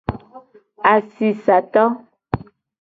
Asisato. 0.91 1.83